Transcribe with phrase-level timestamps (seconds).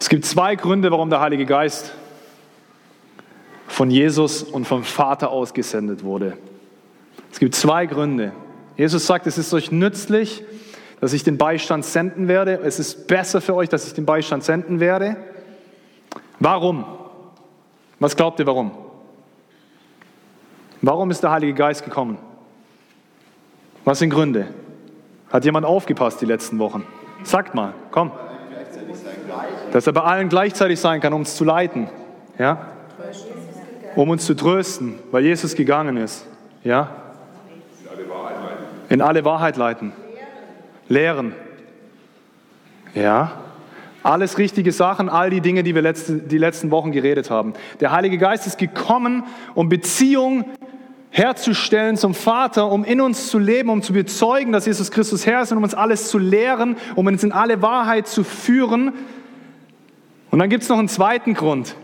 [0.00, 1.92] Es gibt zwei Gründe, warum der Heilige Geist
[3.68, 6.38] von Jesus und vom Vater ausgesendet wurde.
[7.30, 8.32] Es gibt zwei Gründe.
[8.78, 10.42] Jesus sagt, es ist euch nützlich,
[11.00, 12.60] dass ich den Beistand senden werde.
[12.62, 15.16] Es ist besser für euch, dass ich den Beistand senden werde.
[16.38, 16.86] Warum?
[17.98, 18.70] Was glaubt ihr, warum?
[20.80, 22.16] Warum ist der Heilige Geist gekommen?
[23.84, 24.48] Was sind Gründe?
[25.30, 26.86] Hat jemand aufgepasst die letzten Wochen?
[27.22, 28.12] Sagt mal, komm.
[29.72, 31.88] Dass er bei allen gleichzeitig sein kann, um uns zu leiten.
[32.38, 32.66] Ja?
[33.96, 36.26] Um uns zu trösten, weil Jesus gegangen ist.
[36.64, 36.90] Ja?
[38.88, 39.92] In alle Wahrheit leiten.
[40.88, 41.34] Lehren.
[42.94, 43.32] Ja?
[44.02, 47.52] Alles richtige Sachen, all die Dinge, die wir letzte, die letzten Wochen geredet haben.
[47.80, 49.24] Der Heilige Geist ist gekommen,
[49.54, 50.46] um Beziehung
[51.10, 55.42] herzustellen zum Vater, um in uns zu leben, um zu bezeugen, dass Jesus Christus Herr
[55.42, 58.92] ist und um uns alles zu lehren, um uns in alle Wahrheit zu führen.
[60.30, 61.74] Und dann gibt es noch einen zweiten Grund.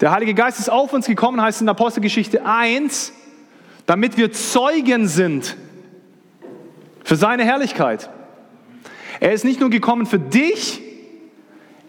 [0.00, 3.12] Der Heilige Geist ist auf uns gekommen, heißt in Apostelgeschichte 1,
[3.86, 5.56] damit wir Zeugen sind
[7.02, 8.10] für seine Herrlichkeit.
[9.18, 10.80] Er ist nicht nur gekommen für dich,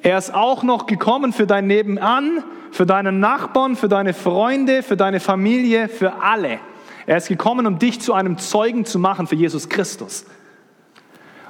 [0.01, 4.97] er ist auch noch gekommen für dein Nebenan, für deinen Nachbarn, für deine Freunde, für
[4.97, 6.59] deine Familie, für alle.
[7.05, 10.25] Er ist gekommen, um dich zu einem Zeugen zu machen für Jesus Christus.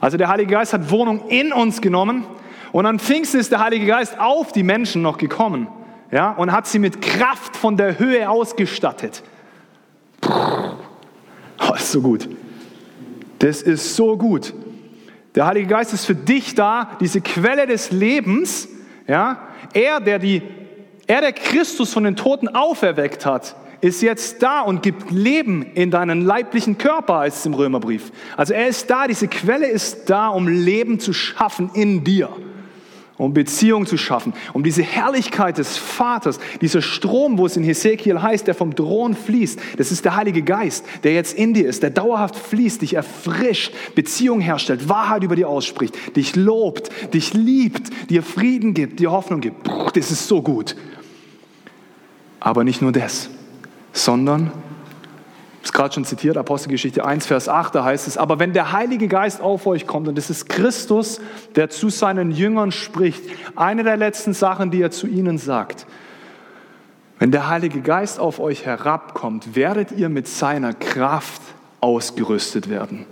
[0.01, 2.25] Also der Heilige Geist hat Wohnung in uns genommen
[2.71, 5.67] und an Pfingsten ist der Heilige Geist auf die Menschen noch gekommen
[6.11, 9.23] ja, und hat sie mit Kraft von der Höhe ausgestattet.
[10.27, 12.29] Oh, ist so gut.
[13.39, 14.53] Das ist so gut.
[15.35, 18.67] Der Heilige Geist ist für dich da, diese Quelle des Lebens.
[19.07, 19.39] Ja,
[19.73, 20.41] er, der die
[21.09, 25.89] er, der Christus von den Toten auferweckt hat, ist jetzt da und gibt Leben in
[25.89, 28.11] deinen leiblichen Körper, heißt es im Römerbrief.
[28.37, 32.29] Also er ist da, diese Quelle ist da, um Leben zu schaffen in dir,
[33.19, 38.21] um Beziehung zu schaffen, um diese Herrlichkeit des Vaters, dieser Strom, wo es in Hesekiel
[38.21, 41.83] heißt, der vom Thron fließt, das ist der Heilige Geist, der jetzt in dir ist,
[41.83, 48.09] der dauerhaft fließt, dich erfrischt, Beziehung herstellt, Wahrheit über dir ausspricht, dich lobt, dich liebt,
[48.09, 49.69] dir Frieden gibt, dir Hoffnung gibt.
[49.93, 50.77] Das ist so gut.
[52.39, 53.29] Aber nicht nur das,
[53.91, 54.49] sondern,
[55.69, 59.07] habe gerade schon zitiert, Apostelgeschichte 1, Vers 8, da heißt es, aber wenn der Heilige
[59.07, 61.21] Geist auf euch kommt, und es ist Christus,
[61.55, 63.23] der zu seinen Jüngern spricht,
[63.55, 65.85] eine der letzten Sachen, die er zu ihnen sagt,
[67.19, 71.41] wenn der Heilige Geist auf euch herabkommt, werdet ihr mit seiner Kraft
[71.81, 73.05] ausgerüstet werden.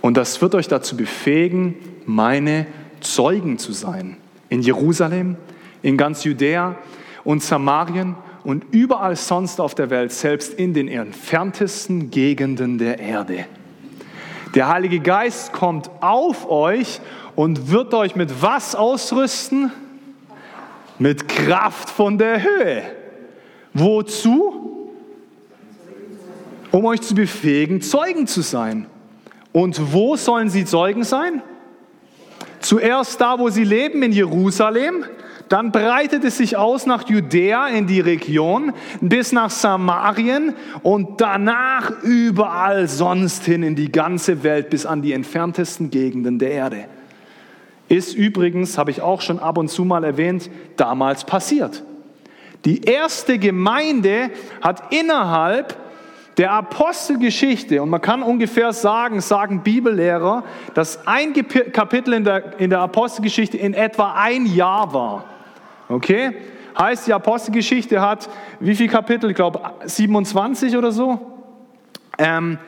[0.00, 2.66] Und das wird euch dazu befähigen, meine
[3.00, 4.18] Zeugen zu sein.
[4.50, 5.36] In Jerusalem,
[5.82, 6.76] in ganz Judäa,
[7.24, 13.46] und Samarien und überall sonst auf der Welt, selbst in den entferntesten Gegenden der Erde.
[14.54, 17.00] Der Heilige Geist kommt auf euch
[17.34, 19.72] und wird euch mit was ausrüsten?
[20.98, 22.82] Mit Kraft von der Höhe.
[23.72, 24.90] Wozu?
[26.70, 28.86] Um euch zu befähigen, Zeugen zu sein.
[29.52, 31.42] Und wo sollen sie Zeugen sein?
[32.60, 35.04] Zuerst da, wo sie leben, in Jerusalem,
[35.48, 42.02] dann breitet es sich aus nach Judäa in die Region, bis nach Samarien und danach
[42.02, 46.84] überall sonst hin in die ganze Welt, bis an die entferntesten Gegenden der Erde.
[47.88, 51.82] Ist übrigens, habe ich auch schon ab und zu mal erwähnt, damals passiert.
[52.64, 54.30] Die erste Gemeinde
[54.62, 55.76] hat innerhalb
[56.38, 61.32] der Apostelgeschichte, und man kann ungefähr sagen, sagen Bibellehrer, dass ein
[61.72, 65.24] Kapitel in der, in der Apostelgeschichte in etwa ein Jahr war.
[65.88, 66.34] Okay?
[66.78, 68.28] Heißt, die Apostelgeschichte hat
[68.58, 69.30] wie viele Kapitel?
[69.30, 71.20] Ich glaube 27 oder so.
[72.18, 72.58] Ähm,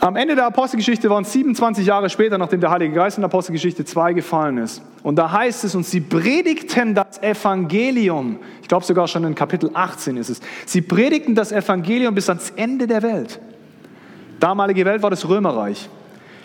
[0.00, 3.30] am Ende der Apostelgeschichte waren es 27 Jahre später, nachdem der Heilige Geist in der
[3.30, 4.80] Apostelgeschichte 2 gefallen ist.
[5.02, 8.38] Und da heißt es, und sie predigten das Evangelium.
[8.62, 10.40] Ich glaube sogar schon in Kapitel 18 ist es.
[10.66, 13.40] Sie predigten das Evangelium bis ans Ende der Welt.
[14.38, 15.88] Damalige Welt war das Römerreich.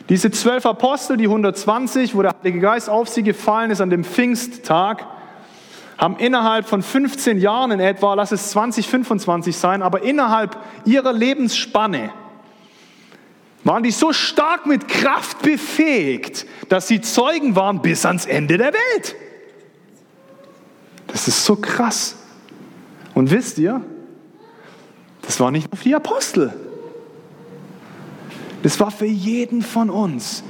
[0.10, 4.04] Diese zwölf Apostel, die 120, wo der Heilige Geist auf sie gefallen ist an dem
[4.04, 5.06] Pfingsttag,
[5.98, 11.14] haben innerhalb von 15 Jahren in etwa, lass es 20, 25 sein, aber innerhalb ihrer
[11.14, 12.12] Lebensspanne
[13.64, 18.74] waren die so stark mit Kraft befähigt, dass sie Zeugen waren bis ans Ende der
[18.74, 19.16] Welt.
[21.08, 22.18] Das ist so krass.
[23.14, 23.82] Und wisst ihr,
[25.22, 26.54] das war nicht nur für die Apostel.
[28.64, 30.42] Das war für jeden von uns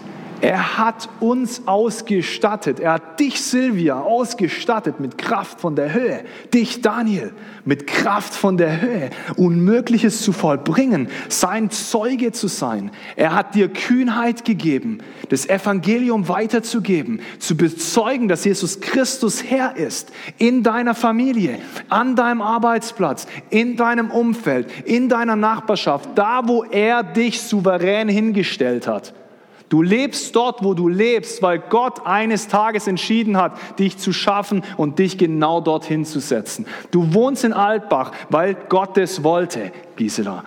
[0.43, 2.81] Er hat uns ausgestattet.
[2.81, 6.25] Er hat dich, Silvia, ausgestattet mit Kraft von der Höhe.
[6.53, 7.31] Dich, Daniel,
[7.63, 9.09] mit Kraft von der Höhe.
[9.37, 12.91] Unmögliches zu vollbringen, sein Zeuge zu sein.
[13.15, 14.97] Er hat dir Kühnheit gegeben,
[15.29, 20.11] das Evangelium weiterzugeben, zu bezeugen, dass Jesus Christus Herr ist.
[20.39, 21.57] In deiner Familie,
[21.87, 28.87] an deinem Arbeitsplatz, in deinem Umfeld, in deiner Nachbarschaft, da wo er dich souverän hingestellt
[28.87, 29.13] hat.
[29.69, 34.63] Du lebst dort, wo du lebst, weil Gott eines Tages entschieden hat, dich zu schaffen
[34.77, 36.65] und dich genau dorthin zu setzen.
[36.91, 40.43] Du wohnst in Altbach, weil Gott es wollte, Gisela.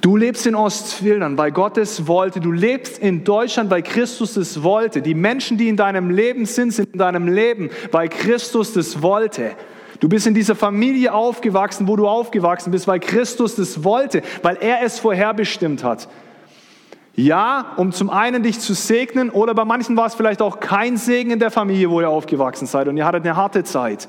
[0.00, 2.40] Du lebst in Ostfildern, weil Gott es wollte.
[2.40, 5.02] Du lebst in Deutschland, weil Christus es wollte.
[5.02, 9.52] Die Menschen, die in deinem Leben sind, sind in deinem Leben, weil Christus es wollte.
[10.00, 14.56] Du bist in dieser Familie aufgewachsen, wo du aufgewachsen bist, weil Christus es wollte, weil
[14.60, 16.08] er es vorherbestimmt hat.
[17.20, 20.96] Ja, um zum einen dich zu segnen oder bei manchen war es vielleicht auch kein
[20.96, 24.08] Segen in der Familie, wo ihr aufgewachsen seid und ihr hattet eine harte Zeit.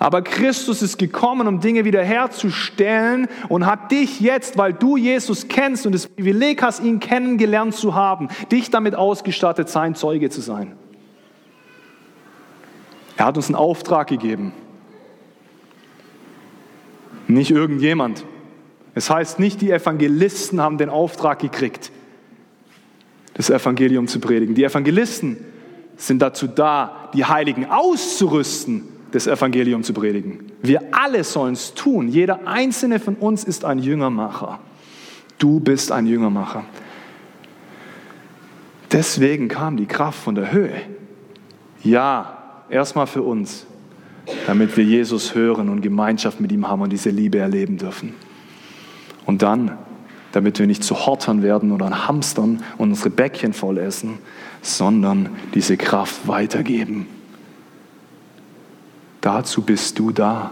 [0.00, 5.86] Aber Christus ist gekommen, um Dinge wiederherzustellen und hat dich jetzt, weil du Jesus kennst
[5.86, 10.72] und das Privileg hast, ihn kennengelernt zu haben, dich damit ausgestattet, sein Zeuge zu sein.
[13.16, 14.52] Er hat uns einen Auftrag gegeben.
[17.28, 18.24] Nicht irgendjemand.
[18.94, 21.90] Es heißt nicht, die Evangelisten haben den Auftrag gekriegt,
[23.34, 24.54] das Evangelium zu predigen.
[24.54, 25.38] Die Evangelisten
[25.96, 30.52] sind dazu da, die Heiligen auszurüsten, das Evangelium zu predigen.
[30.62, 32.08] Wir alle sollen es tun.
[32.08, 34.58] Jeder einzelne von uns ist ein Jüngermacher.
[35.38, 36.64] Du bist ein Jüngermacher.
[38.90, 40.82] Deswegen kam die Kraft von der Höhe.
[41.82, 43.66] Ja, erstmal für uns,
[44.46, 48.14] damit wir Jesus hören und Gemeinschaft mit ihm haben und diese Liebe erleben dürfen.
[49.26, 49.78] Und dann,
[50.32, 54.18] damit wir nicht zu Hortern werden oder Hamstern und unsere Bäckchen voll essen,
[54.62, 57.06] sondern diese Kraft weitergeben.
[59.20, 60.50] Dazu bist du da.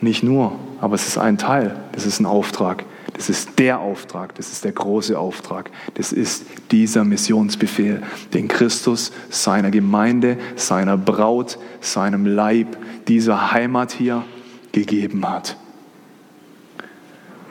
[0.00, 2.84] Nicht nur, aber es ist ein Teil, das ist ein Auftrag.
[3.14, 5.70] Das ist der Auftrag, das ist der große Auftrag.
[5.94, 8.02] Das ist dieser Missionsbefehl,
[8.34, 12.76] den Christus seiner Gemeinde, seiner Braut, seinem Leib,
[13.06, 14.24] dieser Heimat hier
[14.72, 15.56] gegeben hat.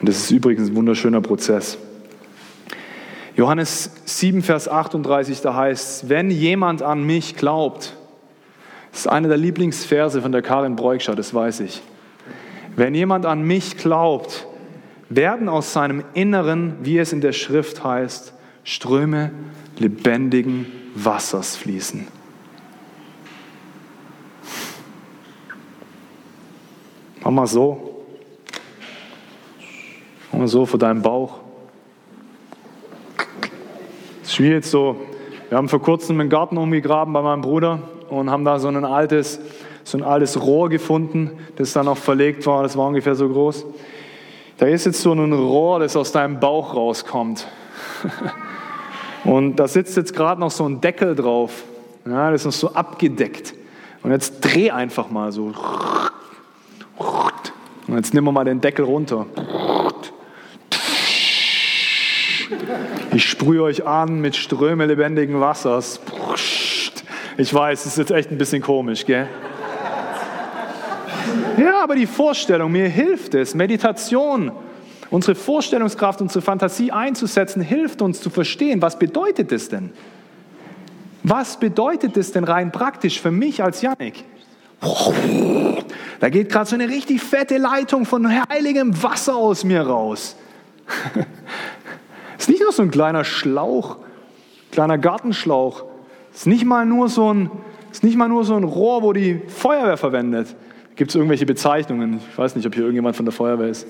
[0.04, 1.78] Und das ist übrigens ein wunderschöner Prozess.
[3.36, 7.96] Johannes 7, Vers 38, da heißt es, wenn jemand an mich glaubt,
[8.90, 11.80] das ist einer der Lieblingsverse von der Karin Breukschau, das weiß ich.
[12.76, 14.46] Wenn jemand an mich glaubt,
[15.08, 19.30] werden aus seinem Inneren, wie es in der Schrift heißt, Ströme
[19.78, 22.06] lebendigen Wassers fließen.
[27.22, 27.93] Mach mal so.
[30.36, 31.38] Und so vor deinem Bauch.
[34.22, 34.96] Es ist wie jetzt so,
[35.48, 37.78] wir haben vor kurzem einen Garten umgegraben bei meinem Bruder
[38.08, 39.38] und haben da so ein altes,
[39.84, 43.64] so ein altes Rohr gefunden, das dann noch verlegt war, das war ungefähr so groß.
[44.58, 47.46] Da ist jetzt so ein Rohr, das aus deinem Bauch rauskommt.
[49.24, 51.64] Und da sitzt jetzt gerade noch so ein Deckel drauf.
[52.06, 53.54] Ja, das ist noch so abgedeckt.
[54.02, 55.52] Und jetzt dreh einfach mal so.
[57.86, 59.26] Und jetzt nehmen wir mal den Deckel runter.
[63.14, 66.00] Ich sprühe euch an mit Ströme lebendigen Wassers.
[67.36, 69.28] Ich weiß, es ist jetzt echt ein bisschen komisch, gell?
[71.56, 73.54] Ja, aber die Vorstellung, mir hilft es.
[73.54, 74.50] Meditation,
[75.10, 79.92] unsere Vorstellungskraft, unsere Fantasie einzusetzen, hilft uns zu verstehen, was bedeutet es denn?
[81.22, 84.24] Was bedeutet es denn rein praktisch für mich als Janik?
[86.18, 90.34] Da geht gerade so eine richtig fette Leitung von heiligem Wasser aus mir raus.
[92.38, 93.98] ist nicht nur so ein kleiner Schlauch,
[94.70, 95.84] kleiner Gartenschlauch.
[96.32, 97.50] Ist nicht mal nur so ein,
[97.92, 100.54] ist nicht mal nur so ein Rohr, wo die Feuerwehr verwendet.
[100.96, 102.20] Gibt es irgendwelche Bezeichnungen?
[102.30, 103.86] Ich weiß nicht, ob hier irgendjemand von der Feuerwehr ist.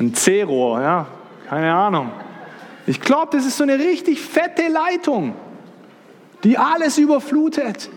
[0.00, 1.06] Ein C-Rohr, ja,
[1.48, 2.10] keine Ahnung.
[2.86, 5.34] Ich glaube, das ist so eine richtig fette Leitung,
[6.44, 7.90] die alles überflutet.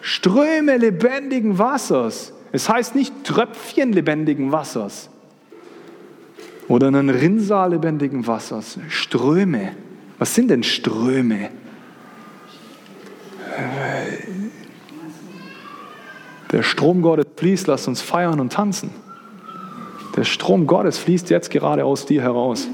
[0.00, 2.32] Ströme lebendigen Wassers.
[2.50, 5.10] Es heißt nicht Tröpfchen lebendigen Wassers
[6.68, 8.78] oder einen Rinnsal lebendigen Wassers.
[8.88, 9.72] Ströme.
[10.18, 11.50] Was sind denn Ströme?
[16.52, 18.90] Der Strom Gottes fließt, lasst uns feiern und tanzen.
[20.16, 22.68] Der Strom Gottes fließt jetzt gerade aus dir heraus.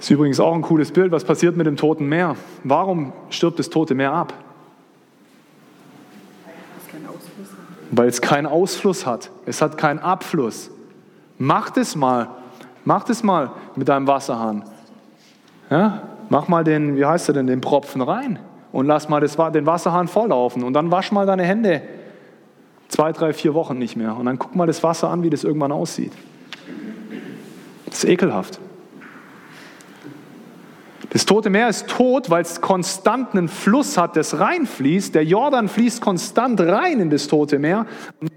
[0.00, 1.10] Ist übrigens auch ein cooles Bild.
[1.10, 2.36] Was passiert mit dem Toten Meer?
[2.64, 4.32] Warum stirbt das Tote Meer ab?
[7.90, 9.30] Weil es keinen Ausfluss hat.
[9.46, 10.70] Es hat keinen Abfluss.
[11.38, 12.28] Mach das mal.
[12.84, 14.64] Mach das mal mit deinem Wasserhahn.
[15.70, 16.02] Ja?
[16.28, 18.38] Mach mal den, wie heißt er denn, den Propfen rein
[18.72, 21.82] und lass mal das, den Wasserhahn volllaufen und dann wasch mal deine Hände
[22.88, 25.44] zwei, drei, vier Wochen nicht mehr und dann guck mal das Wasser an, wie das
[25.44, 26.12] irgendwann aussieht.
[27.86, 28.60] Das ist ekelhaft.
[31.10, 35.14] Das Tote Meer ist tot, weil es konstant einen Fluss hat, das reinfließt.
[35.14, 37.86] Der Jordan fließt konstant rein in das Tote Meer.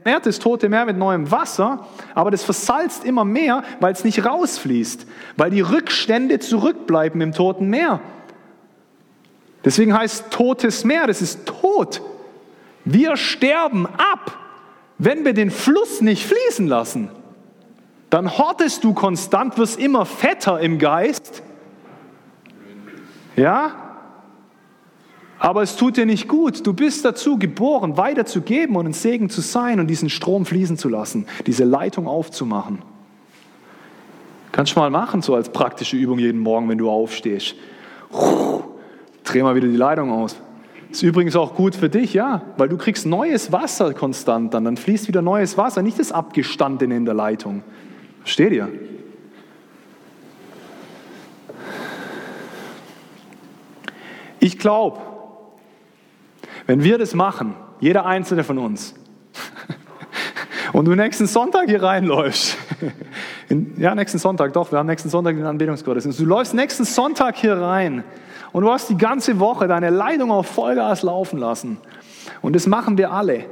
[0.06, 1.86] Nährt das Tote Meer mit neuem Wasser,
[2.16, 7.68] aber das versalzt immer mehr, weil es nicht rausfließt, weil die Rückstände zurückbleiben im Toten
[7.68, 8.00] Meer.
[9.66, 12.01] Deswegen heißt Totes Meer, das ist tot.
[12.86, 14.38] Wir sterben ab,
[14.98, 17.10] wenn wir den Fluss nicht fließen lassen.
[18.10, 21.44] Dann hortest du konstant, wirst immer fetter im Geist
[23.42, 23.72] ja?
[25.40, 26.66] Aber es tut dir nicht gut.
[26.68, 30.88] Du bist dazu geboren, weiterzugeben und ein Segen zu sein und diesen Strom fließen zu
[30.88, 32.84] lassen, diese Leitung aufzumachen.
[34.52, 37.56] Kannst du mal machen, so als praktische Übung jeden Morgen, wenn du aufstehst.
[39.24, 40.36] Dreh mal wieder die Leitung aus.
[40.92, 44.66] Ist übrigens auch gut für dich, ja, weil du kriegst neues Wasser konstant dann.
[44.66, 47.64] Dann fließt wieder neues Wasser, nicht das Abgestandene in der Leitung.
[48.20, 48.70] Versteht ihr?
[54.42, 55.00] Ich glaube,
[56.66, 58.96] wenn wir das machen, jeder einzelne von uns,
[60.74, 62.58] und du nächsten Sonntag hier reinläufst,
[63.50, 67.38] in, ja, nächsten Sonntag, doch, wir haben nächsten Sonntag den Anbetungsgottesdienst, du läufst nächsten Sonntag
[67.38, 68.04] hier rein
[68.52, 71.78] und du hast die ganze Woche deine Leitung auf Vollgas laufen lassen.
[72.42, 73.46] Und das machen wir alle.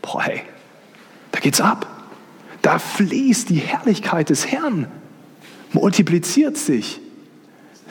[0.00, 0.42] Boah, hey,
[1.32, 1.88] da geht's ab.
[2.62, 4.86] Da fließt die Herrlichkeit des Herrn,
[5.72, 6.99] multipliziert sich.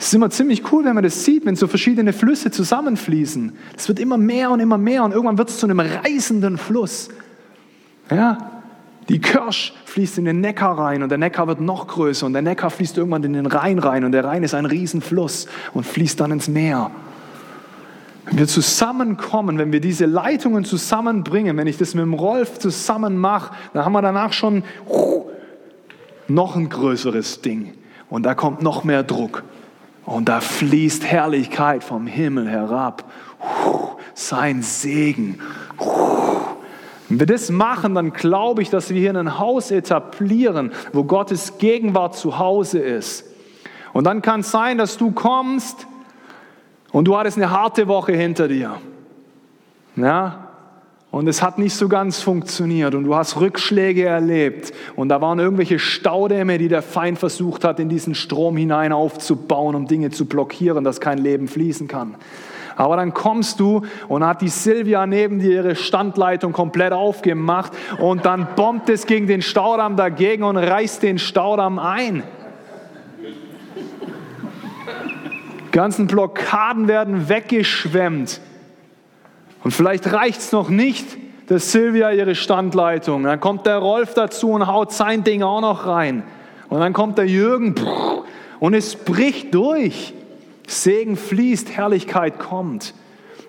[0.00, 3.52] Es ist immer ziemlich cool, wenn man das sieht, wenn so verschiedene Flüsse zusammenfließen.
[3.76, 7.10] Es wird immer mehr und immer mehr und irgendwann wird es zu einem reißenden Fluss.
[8.10, 8.38] Ja,
[9.10, 12.40] die Kirsch fließt in den Neckar rein und der Neckar wird noch größer und der
[12.40, 16.18] Neckar fließt irgendwann in den Rhein rein und der Rhein ist ein Riesenfluss und fließt
[16.18, 16.90] dann ins Meer.
[18.24, 23.18] Wenn wir zusammenkommen, wenn wir diese Leitungen zusammenbringen, wenn ich das mit dem Rolf zusammen
[23.18, 24.62] mache, dann haben wir danach schon
[26.26, 27.74] noch ein größeres Ding
[28.08, 29.44] und da kommt noch mehr Druck
[30.10, 33.04] und da fließt Herrlichkeit vom Himmel herab.
[34.14, 35.38] Sein Segen.
[37.08, 41.58] Wenn wir das machen, dann glaube ich, dass wir hier ein Haus etablieren, wo Gottes
[41.58, 43.24] Gegenwart zu Hause ist.
[43.92, 45.86] Und dann kann es sein, dass du kommst
[46.90, 48.80] und du hattest eine harte Woche hinter dir.
[49.94, 50.49] Ja,
[51.10, 55.40] und es hat nicht so ganz funktioniert und du hast Rückschläge erlebt und da waren
[55.40, 60.26] irgendwelche Staudämme, die der Feind versucht hat, in diesen Strom hinein aufzubauen, um Dinge zu
[60.26, 62.14] blockieren, dass kein Leben fließen kann.
[62.76, 68.24] Aber dann kommst du und hat die Silvia neben dir ihre Standleitung komplett aufgemacht und
[68.24, 72.22] dann bombt es gegen den Staudamm dagegen und reißt den Staudamm ein.
[75.72, 78.40] Ganzen Blockaden werden weggeschwemmt.
[79.62, 81.06] Und vielleicht reicht es noch nicht,
[81.46, 83.24] dass Silvia ihre Standleitung.
[83.24, 86.22] Dann kommt der Rolf dazu und haut sein Ding auch noch rein.
[86.68, 87.74] Und dann kommt der Jürgen
[88.60, 90.14] und es bricht durch.
[90.68, 92.94] Segen fließt, Herrlichkeit kommt.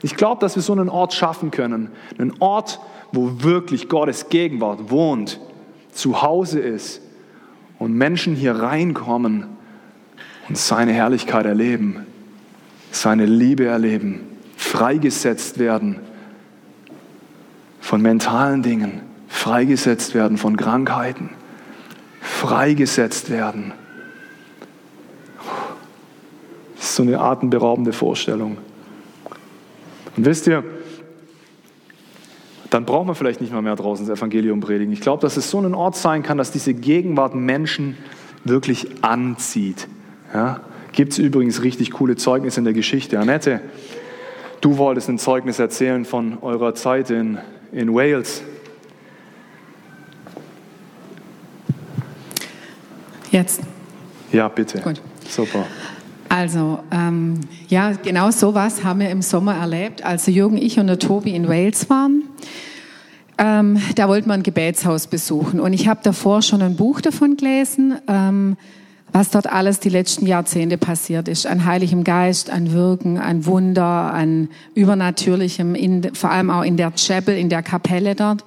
[0.01, 1.91] Ich glaube, dass wir so einen Ort schaffen können.
[2.17, 2.79] Einen Ort,
[3.11, 5.39] wo wirklich Gottes Gegenwart wohnt,
[5.91, 7.01] zu Hause ist
[7.77, 9.45] und Menschen hier reinkommen
[10.49, 12.07] und seine Herrlichkeit erleben,
[12.91, 14.30] seine Liebe erleben
[14.61, 15.99] freigesetzt werden
[17.81, 21.31] von mentalen Dingen, freigesetzt werden von Krankheiten,
[22.21, 23.73] freigesetzt werden.
[26.75, 28.57] Das ist so eine atemberaubende Vorstellung.
[30.15, 30.63] Und wisst ihr,
[32.69, 34.93] dann braucht man vielleicht nicht mal mehr draußen das Evangelium predigen.
[34.93, 37.97] Ich glaube, dass es so ein Ort sein kann, dass diese Gegenwart Menschen
[38.43, 39.87] wirklich anzieht.
[40.33, 40.61] Ja?
[40.91, 43.19] Gibt es übrigens richtig coole Zeugnisse in der Geschichte.
[43.19, 43.61] Annette,
[44.61, 47.39] Du wolltest ein Zeugnis erzählen von eurer Zeit in,
[47.71, 48.43] in Wales.
[53.31, 53.61] Jetzt.
[54.31, 54.79] Ja, bitte.
[54.81, 55.01] Gut.
[55.27, 55.65] Super.
[56.29, 60.99] Also, ähm, ja, genau sowas haben wir im Sommer erlebt, als Jürgen, ich und der
[60.99, 62.23] Tobi in Wales waren.
[63.39, 65.59] Ähm, da wollten wir ein Gebetshaus besuchen.
[65.59, 67.95] Und ich habe davor schon ein Buch davon gelesen.
[68.07, 68.57] Ähm,
[69.13, 71.45] was dort alles die letzten Jahrzehnte passiert ist.
[71.45, 76.91] An Heiligem Geist, an Wirken, an Wunder, an Übernatürlichem, in, vor allem auch in der
[76.95, 78.45] Chapel, in der Kapelle dort.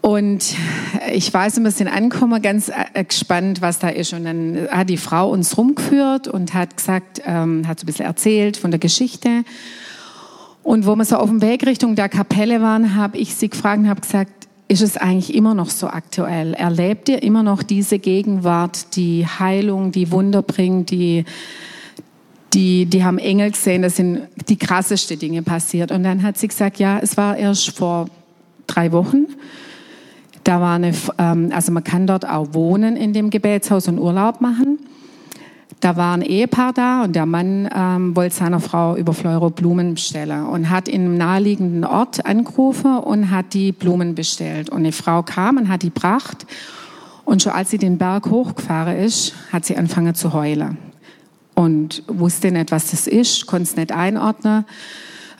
[0.00, 0.54] Und
[1.12, 4.12] ich weiß, wir sind angekommen, ganz äh, gespannt, was da ist.
[4.12, 8.06] Und dann hat die Frau uns rumgeführt und hat gesagt, ähm, hat so ein bisschen
[8.06, 9.44] erzählt von der Geschichte.
[10.62, 13.78] Und wo wir so auf dem Weg Richtung der Kapelle waren, habe ich sie gefragt
[13.80, 14.37] und habe gesagt,
[14.68, 16.52] ist es eigentlich immer noch so aktuell?
[16.54, 21.24] Erlebt ihr immer noch diese Gegenwart, die Heilung, die Wunder bringt, die,
[22.52, 25.90] die, die haben Engel gesehen, das sind die krasseste Dinge passiert.
[25.90, 28.08] Und dann hat sie gesagt, ja, es war erst vor
[28.66, 29.26] drei Wochen.
[30.44, 34.42] Da war eine, ähm, also man kann dort auch wohnen in dem Gebetshaus und Urlaub
[34.42, 34.78] machen.
[35.80, 39.94] Da war ein Ehepaar da und der Mann ähm, wollte seiner Frau über Fleuro Blumen
[39.94, 44.70] bestellen und hat in einem naheliegenden Ort angerufen und hat die Blumen bestellt.
[44.70, 46.46] Und eine Frau kam und hat die gebracht.
[47.24, 50.78] Und schon als sie den Berg hochgefahren ist, hat sie angefangen zu heulen.
[51.54, 54.64] Und wusste nicht, was das ist, konnte es nicht einordnen.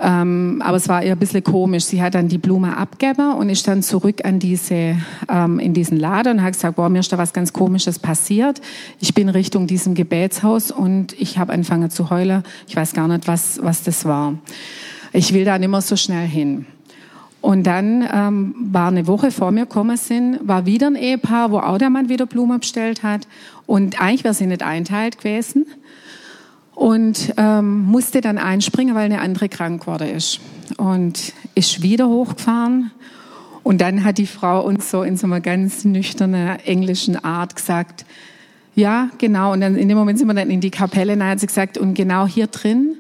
[0.01, 1.85] Ähm, aber es war ihr ein bisschen komisch.
[1.85, 4.97] Sie hat dann die Blume abgegeben und ist dann zurück an diese,
[5.29, 8.61] ähm, in diesen Laden und hat gesagt, boah, mir ist da was ganz Komisches passiert.
[9.01, 12.45] Ich bin Richtung diesem Gebetshaus und ich habe angefangen zu heulen.
[12.69, 14.35] Ich weiß gar nicht, was, was das war.
[15.13, 16.67] Ich will da nicht mehr so schnell hin.
[17.41, 21.59] Und dann ähm, war eine Woche vor mir gekommen sind, war wieder ein Ehepaar, wo
[21.59, 23.29] auch der Mann wieder Blumen bestellt hat.
[23.67, 25.67] Und eigentlich wäre sie nicht einteilt gewesen
[26.79, 30.39] und ähm, musste dann einspringen, weil eine andere krank geworden ist.
[30.77, 32.93] Und ist wieder hochgefahren.
[33.65, 38.07] Und dann hat die Frau uns so in so einer ganz nüchternen englischen Art gesagt,
[38.77, 39.53] ja, genau.
[39.53, 41.49] Und dann in dem Moment sind wir dann in die Kapelle, und dann hat sie
[41.49, 42.97] gesagt, und genau hier drin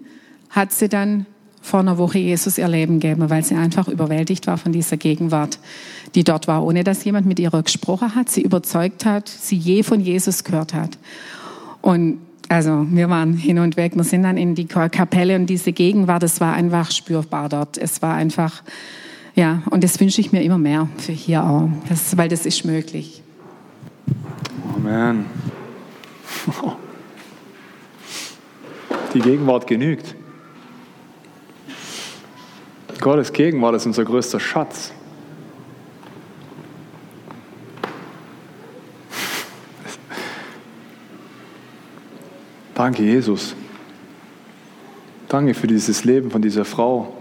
[0.50, 1.24] hat sie dann
[1.62, 5.60] vor einer Woche Jesus ihr Leben gegeben, weil sie einfach überwältigt war von dieser Gegenwart,
[6.16, 9.84] die dort war, ohne dass jemand mit ihr gesprochen hat, sie überzeugt hat, sie je
[9.84, 10.98] von Jesus gehört hat.
[11.80, 13.94] Und also wir waren hin und weg.
[13.94, 17.76] Wir sind dann in die Kapelle und diese Gegenwart, es war einfach spürbar dort.
[17.76, 18.62] Es war einfach,
[19.34, 22.64] ja, und das wünsche ich mir immer mehr für hier auch, das, weil das ist
[22.64, 23.22] möglich.
[24.74, 25.26] Amen.
[29.14, 30.14] Die Gegenwart genügt.
[33.00, 34.92] Gottes Gegenwart ist unser größter Schatz.
[42.78, 43.56] Danke, Jesus.
[45.28, 47.12] Danke für dieses Leben von dieser Frau.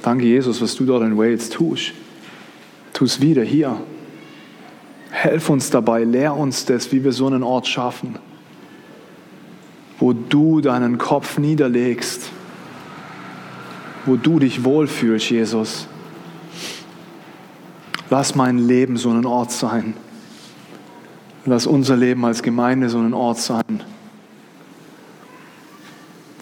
[0.00, 1.92] Danke, Jesus, was du dort in Wales tust.
[2.94, 3.76] Tu es wieder hier.
[5.10, 8.14] Helf uns dabei, lehr uns das, wie wir so einen Ort schaffen,
[9.98, 12.30] wo du deinen Kopf niederlegst,
[14.06, 15.86] wo du dich wohlfühlst, Jesus.
[18.08, 19.92] Lass mein Leben so ein Ort sein.
[21.44, 23.84] Lass unser Leben als Gemeinde so ein Ort sein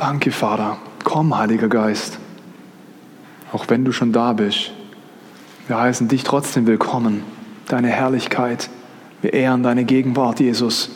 [0.02, 0.78] Danke, Vater.
[1.04, 2.18] Komm, Heiliger Geist.
[3.52, 4.72] Auch wenn du schon da bist.
[5.68, 7.22] Wir heißen dich trotzdem willkommen.
[7.68, 8.68] Deine Herrlichkeit.
[9.20, 10.90] Wir ehren deine Gegenwart, Jesus.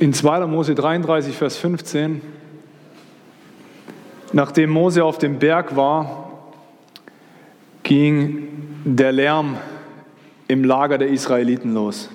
[0.00, 0.46] In 2.
[0.48, 2.20] Mose 33, Vers 15,
[4.32, 6.25] nachdem Mose auf dem Berg war,
[7.86, 8.48] ging
[8.84, 9.56] der Lärm
[10.48, 12.10] im Lager der Israeliten los.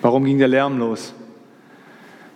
[0.00, 1.12] Warum ging der Lärm los?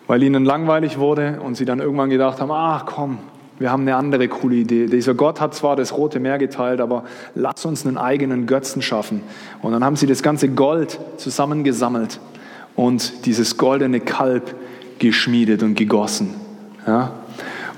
[0.07, 3.19] Weil ihnen langweilig wurde und sie dann irgendwann gedacht haben, ach komm,
[3.59, 4.87] wir haben eine andere coole Idee.
[4.87, 9.23] Dieser Gott hat zwar das Rote Meer geteilt, aber lass uns einen eigenen Götzen schaffen.
[9.63, 12.21] Und dann haben sie das ganze Gold zusammengesammelt
[12.77, 14.55] und dieses goldene Kalb
[14.99, 16.35] geschmiedet und gegossen.
[16.87, 17.13] Ja?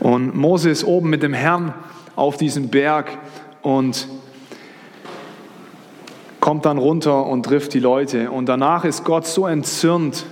[0.00, 1.72] Und Mose ist oben mit dem Herrn
[2.16, 3.18] auf diesem Berg
[3.64, 4.06] und
[6.38, 8.30] kommt dann runter und trifft die Leute.
[8.30, 10.26] Und danach ist Gott so entzürnt,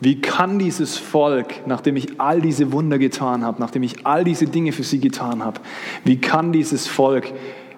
[0.00, 4.46] wie kann dieses Volk, nachdem ich all diese Wunder getan habe, nachdem ich all diese
[4.46, 5.60] Dinge für sie getan habe,
[6.04, 7.32] wie kann dieses Volk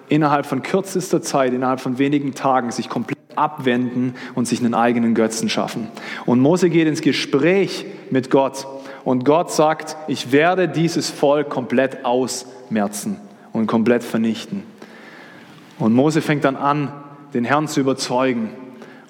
[0.09, 5.15] innerhalb von kürzester Zeit, innerhalb von wenigen Tagen sich komplett abwenden und sich einen eigenen
[5.15, 5.87] Götzen schaffen.
[6.25, 8.67] Und Mose geht ins Gespräch mit Gott
[9.05, 13.15] und Gott sagt, ich werde dieses Volk komplett ausmerzen
[13.53, 14.63] und komplett vernichten.
[15.81, 16.93] Und Mose fängt dann an,
[17.33, 18.51] den Herrn zu überzeugen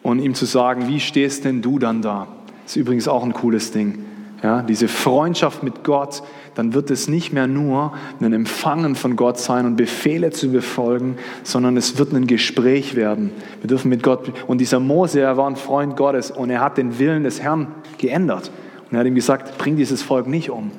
[0.03, 2.27] und ihm zu sagen, wie stehst denn du dann da?
[2.63, 4.05] Das ist übrigens auch ein cooles Ding.
[4.41, 6.23] Ja, diese Freundschaft mit Gott,
[6.55, 11.17] dann wird es nicht mehr nur ein Empfangen von Gott sein und Befehle zu befolgen,
[11.43, 13.31] sondern es wird ein Gespräch werden.
[13.59, 16.77] Wir dürfen mit Gott, und dieser Mose, er war ein Freund Gottes und er hat
[16.77, 18.49] den Willen des Herrn geändert.
[18.89, 20.71] Und er hat ihm gesagt, bring dieses Volk nicht um.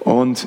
[0.00, 0.46] Und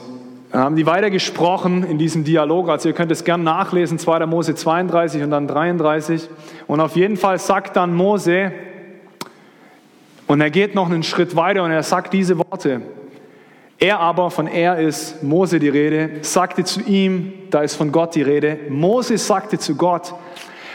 [0.51, 2.69] dann haben die weiter gesprochen in diesem Dialog.
[2.69, 4.25] Also ihr könnt es gern nachlesen, 2.
[4.25, 6.29] Mose 32 und dann 33.
[6.67, 8.51] Und auf jeden Fall sagt dann Mose,
[10.27, 12.81] und er geht noch einen Schritt weiter und er sagt diese Worte.
[13.77, 18.15] Er aber, von er ist Mose die Rede, sagte zu ihm, da ist von Gott
[18.15, 20.15] die Rede, Mose sagte zu Gott,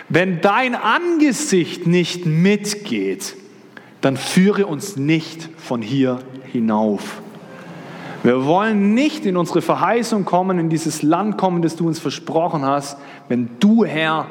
[0.09, 3.37] wenn dein Angesicht nicht mitgeht,
[4.01, 6.19] dann führe uns nicht von hier
[6.53, 7.23] hinauf.
[8.23, 12.65] Wir wollen nicht in unsere Verheißung kommen, in dieses Land kommen, das du uns versprochen
[12.65, 14.27] hast, wenn du, Herr,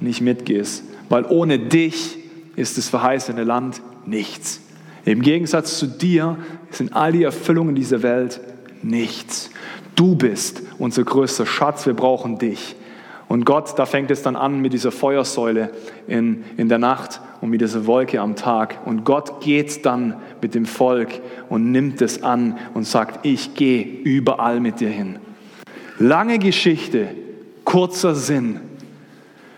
[0.00, 0.84] nicht mitgehst.
[1.08, 2.18] Weil ohne dich
[2.54, 4.60] ist das verheißene Land nichts.
[5.04, 6.38] Im Gegensatz zu dir
[6.70, 8.40] sind all die Erfüllungen dieser Welt
[8.82, 9.50] nichts.
[9.96, 12.76] Du bist unser größter Schatz, wir brauchen dich.
[13.28, 15.70] Und Gott, da fängt es dann an mit dieser Feuersäule
[16.06, 18.78] in, in der Nacht und mit dieser Wolke am Tag.
[18.86, 23.84] Und Gott geht dann mit dem Volk und nimmt es an und sagt, ich gehe
[23.84, 25.18] überall mit dir hin.
[25.98, 27.08] Lange Geschichte,
[27.64, 28.60] kurzer Sinn.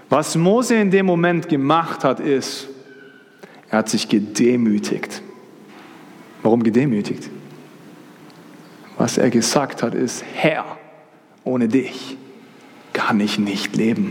[0.09, 2.69] Was Mose in dem Moment gemacht hat, ist,
[3.71, 5.23] er hat sich gedemütigt.
[6.43, 7.31] Warum gedemütigt?
[8.99, 10.65] Was er gesagt hat, ist, Herr,
[11.45, 12.17] ohne dich
[12.93, 14.11] kann ich nicht leben.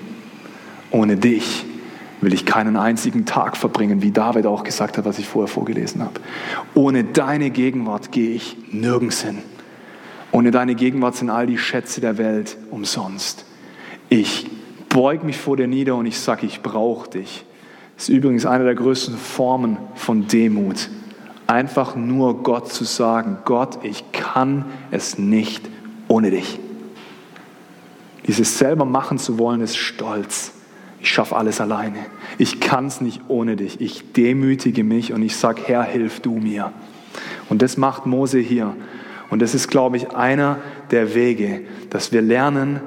[0.92, 1.66] Ohne dich
[2.26, 6.02] will ich keinen einzigen Tag verbringen, wie David auch gesagt hat, was ich vorher vorgelesen
[6.02, 6.20] habe.
[6.74, 9.38] Ohne deine Gegenwart gehe ich nirgends hin.
[10.32, 13.46] Ohne deine Gegenwart sind all die Schätze der Welt umsonst.
[14.10, 14.50] Ich
[14.90, 17.46] beug mich vor dir nieder und ich sage, ich brauche dich.
[17.96, 20.90] Das ist übrigens eine der größten Formen von Demut.
[21.46, 25.70] Einfach nur Gott zu sagen, Gott, ich kann es nicht
[26.08, 26.60] ohne dich.
[28.26, 30.55] Dieses selber machen zu wollen, ist Stolz.
[31.06, 32.00] Ich schaffe alles alleine.
[32.40, 33.80] Ich kann es nicht ohne dich.
[33.80, 36.74] Ich demütige mich und ich sage, Herr, hilf du mir.
[37.48, 38.76] Und das macht Mose hier.
[39.30, 40.58] Und das ist, glaube ich, einer
[40.90, 42.80] der Wege, dass wir lernen,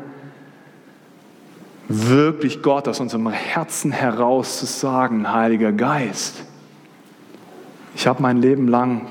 [1.87, 6.43] wirklich Gott aus unserem Herzen heraus zu sagen, Heiliger Geist,
[7.95, 9.07] ich habe mein Leben lang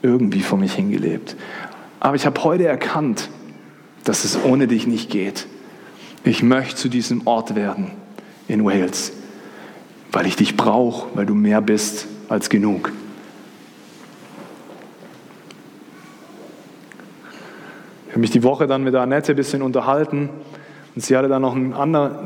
[0.00, 1.36] irgendwie vor mich hingelebt.
[2.00, 3.28] Aber ich habe heute erkannt,
[4.04, 5.46] dass es ohne dich nicht geht.
[6.24, 8.02] Ich möchte zu diesem Ort werden
[8.48, 9.12] in Wales,
[10.12, 12.92] weil ich dich brauche, weil du mehr bist als genug.
[18.06, 20.30] Ich habe mich die Woche dann mit Annette ein bisschen unterhalten
[20.94, 21.72] und sie hatte dann noch ein,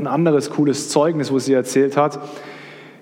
[0.06, 2.20] anderes cooles Zeugnis, wo sie erzählt hat.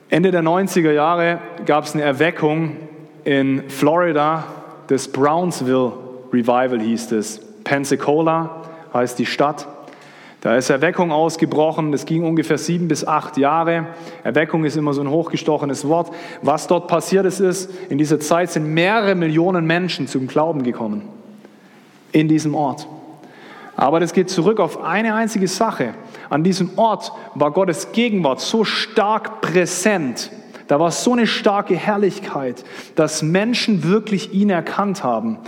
[0.08, 2.76] Ende der 90er Jahre gab es eine Erweckung
[3.24, 4.44] in Florida,
[4.86, 5.92] das Brownsville
[6.32, 7.40] Revival hieß es.
[7.64, 8.62] Pensacola
[8.94, 9.66] heißt die Stadt.
[10.42, 13.86] Da ist Erweckung ausgebrochen, das ging ungefähr sieben bis acht Jahre.
[14.22, 16.12] Erweckung ist immer so ein hochgestochenes Wort.
[16.42, 21.02] Was dort passiert ist, ist, in dieser Zeit sind mehrere Millionen Menschen zum Glauben gekommen.
[22.12, 22.86] In diesem Ort.
[23.76, 25.94] Aber das geht zurück auf eine einzige Sache.
[26.30, 30.30] An diesem Ort war Gottes Gegenwart so stark präsent.
[30.68, 35.38] Da war so eine starke Herrlichkeit, dass Menschen wirklich ihn erkannt haben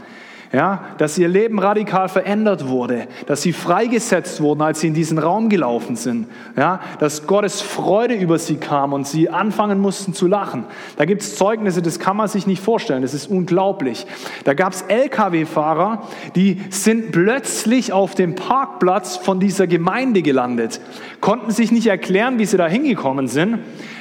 [0.53, 5.19] ja, dass ihr Leben radikal verändert wurde, dass sie freigesetzt wurden, als sie in diesen
[5.19, 10.27] Raum gelaufen sind, ja, dass Gottes Freude über sie kam und sie anfangen mussten zu
[10.27, 10.65] lachen.
[10.97, 14.07] Da gibt es Zeugnisse, das kann man sich nicht vorstellen, das ist unglaublich.
[14.45, 16.03] Da gab es Lkw-Fahrer,
[16.35, 20.81] die sind plötzlich auf dem Parkplatz von dieser Gemeinde gelandet,
[21.21, 23.59] konnten sich nicht erklären, wie sie da hingekommen sind.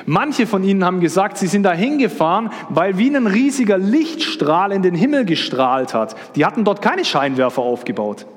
[0.10, 4.81] Manche von ihnen haben gesagt, sie sind da hingefahren, weil wie ein riesiger Lichtstrahl in
[4.81, 6.15] den Himmel gestrahlt hat.
[6.38, 8.28] Die hatten dort keine Scheinwerfer aufgebaut.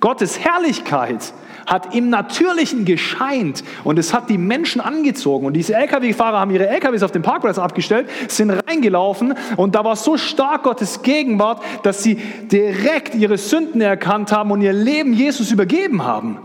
[0.00, 1.32] Gottes Herrlichkeit
[1.64, 5.46] hat im Natürlichen gescheint und es hat die Menschen angezogen.
[5.46, 9.94] Und diese Lkw-Fahrer haben ihre Lkws auf dem Parkplatz abgestellt, sind reingelaufen und da war
[9.94, 15.52] so stark Gottes Gegenwart, dass sie direkt ihre Sünden erkannt haben und ihr Leben Jesus
[15.52, 16.38] übergeben haben.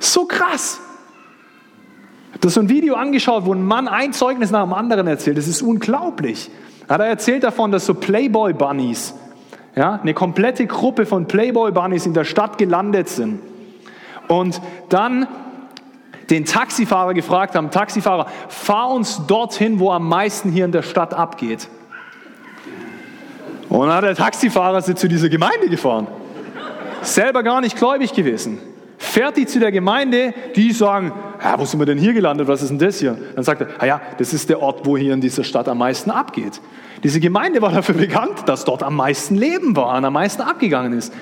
[0.00, 0.82] So krass.
[2.42, 5.38] Das ist so ein Video angeschaut, wo ein Mann ein Zeugnis nach dem anderen erzählt.
[5.38, 6.50] Das ist unglaublich.
[6.88, 9.14] Hat er erzählt davon, dass so Playboy Bunnies,
[9.74, 13.40] ja, eine komplette Gruppe von Playboy Bunnies in der Stadt gelandet sind
[14.28, 15.26] und dann
[16.30, 21.12] den Taxifahrer gefragt haben, Taxifahrer, fahr uns dorthin, wo am meisten hier in der Stadt
[21.12, 21.68] abgeht.
[23.68, 26.06] Und dann hat der Taxifahrer sie zu dieser Gemeinde gefahren.
[27.02, 28.58] Selber gar nicht gläubig gewesen.
[29.04, 31.12] Fährt die zu der Gemeinde, die sagen,
[31.42, 33.16] ja, wo sind wir denn hier gelandet, was ist denn das hier?
[33.34, 35.78] Dann sagt er, ah ja, das ist der Ort, wo hier in dieser Stadt am
[35.78, 36.60] meisten abgeht.
[37.04, 40.94] Diese Gemeinde war dafür bekannt, dass dort am meisten Leben war und am meisten abgegangen
[40.94, 41.12] ist.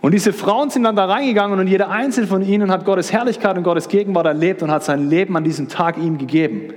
[0.00, 3.56] Und diese Frauen sind dann da reingegangen und jeder einzelne von ihnen hat Gottes Herrlichkeit
[3.56, 6.72] und Gottes Gegenwart erlebt und hat sein Leben an diesem Tag ihm gegeben.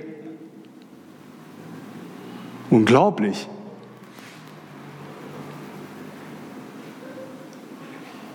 [2.68, 3.48] Unglaublich.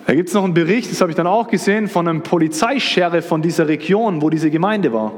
[0.10, 3.28] Da gibt es noch einen Bericht, das habe ich dann auch gesehen, von einem Polizeischeriff
[3.28, 5.12] von dieser Region, wo diese Gemeinde war.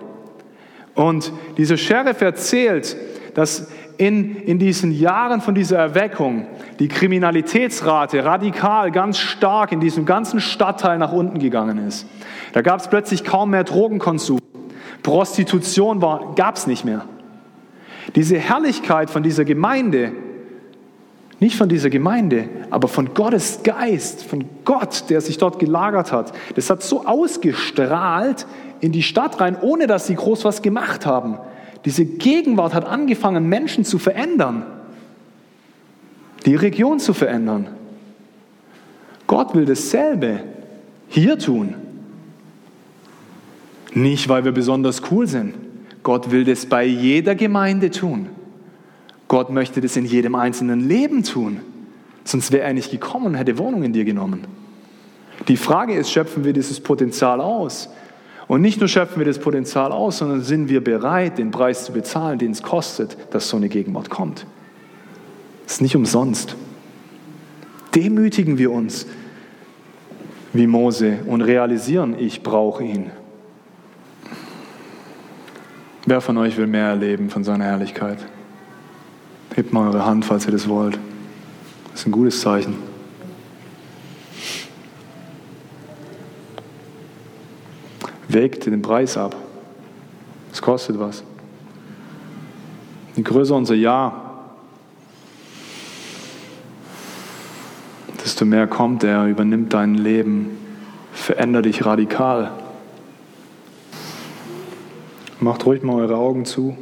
[0.96, 2.98] Und dieser Sheriff erzählt,
[3.34, 6.46] dass in, in diesen Jahren von dieser Erweckung
[6.80, 12.06] die Kriminalitätsrate radikal ganz stark in diesem ganzen Stadtteil nach unten gegangen ist.
[12.52, 14.40] Da gab es plötzlich kaum mehr Drogenkonsum.
[15.04, 16.02] Prostitution
[16.36, 17.06] gab es nicht mehr.
[18.16, 20.12] Diese Herrlichkeit von dieser Gemeinde
[21.42, 26.34] Nicht von dieser Gemeinde, aber von Gottes Geist, von Gott, der sich dort gelagert hat.
[26.54, 28.46] Das hat so ausgestrahlt
[28.80, 31.40] in die Stadt rein, ohne dass sie groß was gemacht haben.
[31.84, 34.68] Diese Gegenwart hat angefangen, Menschen zu verändern,
[36.46, 37.70] die Region zu verändern.
[39.26, 40.44] Gott will dasselbe
[41.08, 41.74] hier tun.
[43.96, 45.56] Nicht, weil wir besonders cool sind.
[46.04, 48.30] Gott will das bei jeder Gemeinde tun.
[49.32, 51.62] Gott möchte das in jedem einzelnen Leben tun.
[52.26, 54.42] Sonst wäre er nicht gekommen und hätte Wohnung in dir genommen.
[55.48, 57.88] Die Frage ist, schöpfen wir dieses Potenzial aus?
[58.50, 61.94] Und nicht nur schöpfen wir das Potenzial aus, sondern sind wir bereit, den Preis zu
[61.94, 64.46] bezahlen, den es kostet, dass so eine Gegenwart kommt.
[65.64, 66.58] Das ist nicht umsonst.
[67.96, 69.06] Demütigen wir uns
[70.52, 73.12] wie Mose und realisieren, ich brauche ihn.
[76.06, 78.18] Wer von euch will mehr erleben von seiner Herrlichkeit?
[79.54, 80.98] Hebt mal eure Hand, falls ihr das wollt.
[81.92, 82.76] Das ist ein gutes Zeichen.
[88.30, 89.36] Wägt den Preis ab.
[90.54, 91.24] Es kostet was.
[93.16, 94.32] Je größer unser Ja,
[98.24, 100.58] desto mehr kommt er, übernimmt dein Leben,
[101.12, 102.52] verändert dich radikal.
[105.42, 106.78] Macht ruhig mal eure Augen zu.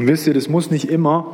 [0.00, 1.26] Und wisst ihr, das muss nicht immer.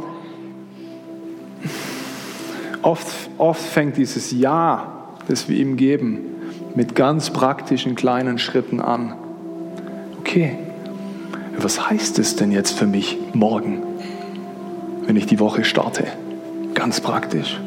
[2.83, 3.07] Oft,
[3.38, 6.18] oft fängt dieses Ja, das wir ihm geben,
[6.74, 9.14] mit ganz praktischen kleinen Schritten an.
[10.18, 10.59] Okay,
[11.57, 13.85] was heißt es denn jetzt für mich morgen,
[15.07, 16.02] wenn ich die Woche starte?
[16.74, 17.61] Ganz praktisch.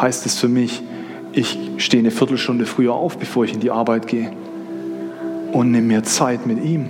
[0.00, 0.80] Heißt es für mich,
[1.34, 4.32] ich stehe eine Viertelstunde früher auf, bevor ich in die Arbeit gehe
[5.52, 6.88] und nehme mir Zeit mit ihm.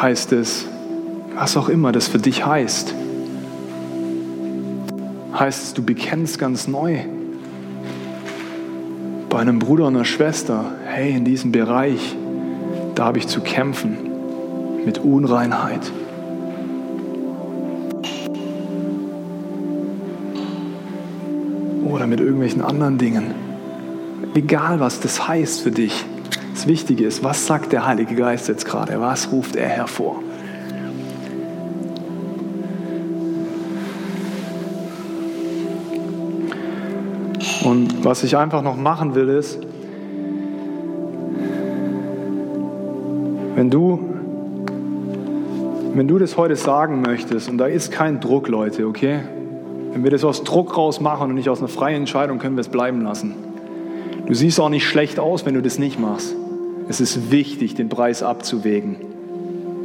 [0.00, 0.66] Heißt es,
[1.34, 2.94] was auch immer das für dich heißt.
[5.38, 7.00] Heißt es, du bekennst ganz neu
[9.28, 12.16] bei einem Bruder und einer Schwester, hey, in diesem Bereich,
[12.94, 13.98] da habe ich zu kämpfen
[14.86, 15.92] mit Unreinheit.
[21.84, 23.34] Oder mit irgendwelchen anderen Dingen.
[24.34, 26.04] Egal, was das heißt für dich.
[26.56, 28.98] Das Wichtige ist, was sagt der Heilige Geist jetzt gerade?
[28.98, 30.22] Was ruft er hervor?
[37.62, 39.58] Und was ich einfach noch machen will, ist,
[43.54, 44.00] wenn du,
[45.92, 49.20] wenn du das heute sagen möchtest, und da ist kein Druck, Leute, okay?
[49.92, 52.62] Wenn wir das aus Druck raus machen und nicht aus einer freien Entscheidung, können wir
[52.62, 53.34] es bleiben lassen.
[54.24, 56.34] Du siehst auch nicht schlecht aus, wenn du das nicht machst.
[56.88, 58.96] Es ist wichtig, den Preis abzuwägen.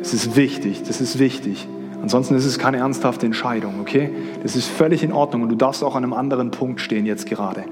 [0.02, 1.68] Es ist wichtig, das ist wichtig.
[2.02, 4.10] Ansonsten ist es keine ernsthafte Entscheidung, okay?
[4.42, 7.28] Das ist völlig in Ordnung und du darfst auch an einem anderen Punkt stehen jetzt
[7.28, 7.64] gerade.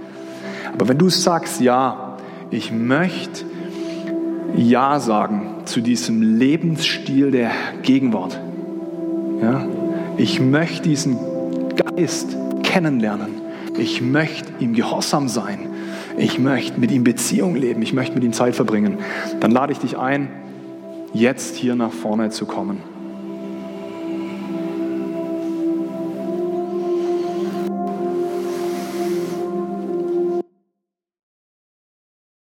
[0.73, 2.17] Aber wenn du sagst, ja,
[2.51, 3.45] ich möchte
[4.55, 8.39] Ja sagen zu diesem Lebensstil der Gegenwart,
[9.41, 9.65] ja,
[10.17, 11.17] ich möchte diesen
[11.75, 13.41] Geist kennenlernen,
[13.77, 15.68] ich möchte ihm gehorsam sein,
[16.19, 18.97] ich möchte mit ihm Beziehung leben, ich möchte mit ihm Zeit verbringen,
[19.39, 20.29] dann lade ich dich ein,
[21.13, 22.81] jetzt hier nach vorne zu kommen.